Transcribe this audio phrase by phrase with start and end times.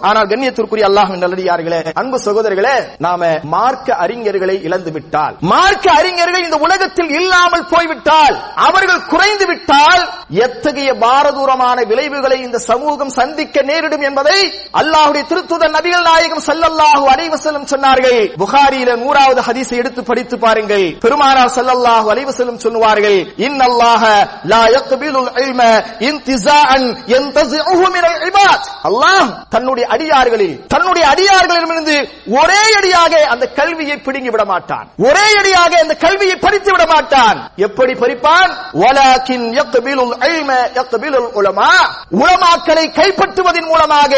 [0.00, 7.12] ஆனால் கண்ணியத்திற்குரிய அல்லாஹ் நல்லடியார்களே அன்பு சகோதரர்களே நாம மார்க்க அறிஞர்களை இழந்து விட்டால் மார்க்க அறிஞர்கள் இந்த உலகத்தில்
[7.18, 8.34] இல்லாமல் போய்விட்டால்
[8.66, 10.02] அவர்கள் குறைந்து விட்டால்
[10.46, 14.36] எத்தகைய பாரதூரமான விளைவுகளை இந்த சமூகம் சந்திக்க நேரிடும் என்பதை
[14.80, 18.20] அல்லாஹுடைய திருத்துத நபிகள் நாயகம் சல்லல்லாஹு அலைவசலம் சொன்னார்கள்.
[18.42, 20.86] புகாரியில நூறாவது ஹதீஸை எடுத்து படித்து பாருங்கள்.
[21.06, 24.04] பெருமானார் சல்லல்லாஹு அலைவசலம் சொல்லுவார்கள் இன் அல்லாஹ
[24.54, 25.62] லா யக்பிலுல் இல்ம
[26.10, 28.70] இன்திஸாஅன் யன்தஸிஉஹு மினல் இபாத்.
[28.90, 29.26] அல்லாஹ்
[29.56, 31.96] தன்னுடைய அடியார்களில் தன்னுடைய அடியார்களிடமிருந்து
[32.30, 37.92] ஒரே அடியாக அந்த கல்வியை பிடுங்கி விட மாட்டான் ஒரே அடியாக அந்த கல்வியை பறித்து விட மாட்டான் எப்படி
[37.92, 38.50] பறிப்பான்?
[41.34, 41.70] உலமா.
[42.10, 44.12] உலமாக்களை கைப்பற்றுவதன் மூலமாக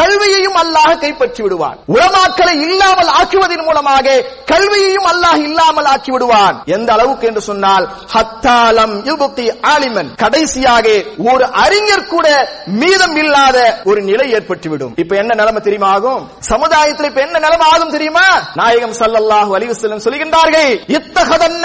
[0.00, 1.78] கல்வியையும் அல்லாஹ் கைப்பற்றி விடுவான்.
[1.94, 4.06] உலமாக்களை இல்லாமல் ஆக்குவதன் மூலமாக
[4.52, 6.56] கல்வியையும் அல்லாஹ் இல்லாமல் ஆக்கி விடுவான்.
[6.76, 10.10] எந்த அளவுக்கு என்று சொன்னால் ஹத்தாலம் யுபுத்தி ஆலிமன்.
[10.22, 10.86] கடைசியாக
[11.30, 12.26] ஒரு அறிஞர் கூட
[12.82, 13.56] மீதம் இல்லாத
[13.90, 14.94] ஒரு நிலை ஏற்பட்டுவிடும்.
[15.02, 16.22] இப்ப என்ன நிலைமை தெரியுமா ஆகும்?
[16.52, 18.26] சமுதாயத்தில் இப்ப என்ன நிலைமை ஆகும் தெரியுமா?
[18.60, 21.56] நாயகம் ஸல்லல்லாஹு அலிவு செல்லும் சொல்கின்றார்கள் இத்தகதன்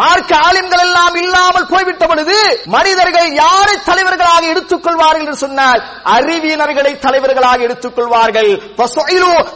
[0.00, 2.36] மார்க்க ஆலிம்கள் எல்லாம் இல்லாமல் போய்விட்ட பொழுது
[2.74, 8.60] மனிதர்கள் யாரை தலைவர் தலைவர்களாக எடுத்துக்கொள்வார்கள் என்று சொன்னால் அறிவியினர்களை தலைவர்களாக எடுத்துக்கொள்வார்கள்.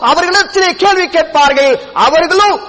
[0.02, 1.80] அவர்களிடத்திலே கேள்வி கேட்பார்கள்.
[1.94, 2.61] அவர்களும்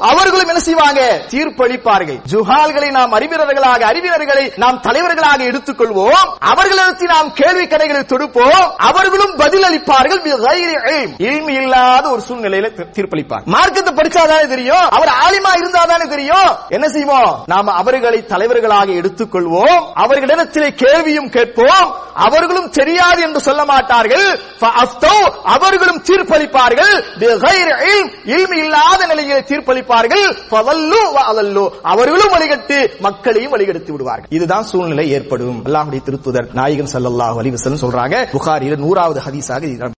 [0.00, 1.20] அவர்களும் என்ன செய்வாங்க?
[1.28, 2.18] தீர்ப்பளிப்பார்கள்.
[2.32, 6.28] ஜுஹால்களை நாம் அறிவியர்களாக அறிவியர்களை நாம் தலைவர்களாக எடுத்துக்கொள்வோம்.
[6.38, 8.70] அவர்களிடத்தில் நாம் கேள்வி கடைகளை தொடுப்போம்.
[8.76, 10.22] அவர்களும் பதில் அளிப்பார்கள்
[11.48, 13.44] இல்லாத ஒரு சூழ்நிலையில தீர்ப்பளிப்பார்.
[13.44, 14.88] மார்க்கத்தை படிச்சாதானே தெரியும்.
[14.90, 16.56] அவர் ஆலிமா இருந்தாதானே தெரியும்.
[16.68, 17.42] என்ன செய்வோம்?
[17.46, 19.82] நாம் அவர்களை தலைவர்களாக எடுத்துக்கொள்வோம்.
[19.96, 21.94] அவர்களிடத்திலே கேள்வியும் கேட்போம்.
[22.14, 24.40] அவர்களும் தெரியாது என்று சொல்ல மாட்டார்கள்.
[25.44, 26.94] அவர்களும் தீர்ப்பளிப்பார்கள்.
[27.18, 30.26] பிகைரி இல்லாத நிலையில் தீர்ப்பளிப்பார்கள்.
[31.82, 34.26] அவர்களும் வழிகட்டு மக்களையும் வழிகெடுத்து விடுவார்கள்.
[34.30, 35.64] இதுதான் சூழ்நிலை ஏற்படும்.
[35.64, 38.30] அல்லாஹுடைய திருத்துதர் நாயகன் சல்லாஹ் அலிவசன் சொல்றாங்க.
[38.30, 39.62] புகாரியில் நூறாவது ஹதீஸாக